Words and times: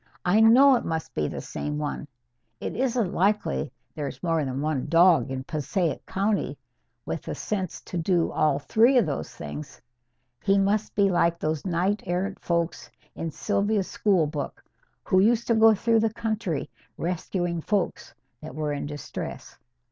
I 0.25 0.39
know 0.39 0.73
it 0.77 0.83
must 0.83 1.13
be 1.13 1.27
the 1.27 1.41
same 1.41 1.77
one. 1.77 2.07
It 2.59 2.75
isn't 2.75 3.13
likely 3.13 3.71
there's 3.93 4.23
more 4.23 4.43
than 4.43 4.59
one 4.59 4.87
dog 4.87 5.29
in 5.29 5.43
Passaic 5.43 6.07
County 6.07 6.57
with 7.05 7.21
the 7.21 7.35
sense 7.35 7.81
to 7.81 7.99
do 7.99 8.31
all 8.31 8.57
three 8.57 8.97
of 8.97 9.05
those 9.05 9.29
things. 9.29 9.79
He 10.41 10.57
must 10.57 10.95
be 10.95 11.11
like 11.11 11.37
those 11.37 11.67
knight 11.67 12.01
errant 12.07 12.39
folks 12.39 12.89
in 13.13 13.29
Sylvia's 13.29 13.91
school 13.91 14.25
book, 14.25 14.63
who 15.03 15.19
used 15.19 15.45
to 15.45 15.53
go 15.53 15.75
through 15.75 15.99
the 15.99 16.11
country 16.15 16.67
rescuing 16.97 17.61
folks 17.61 18.15
that 18.41 18.55
were 18.55 18.73
in 18.73 18.87
distress. 18.87 19.55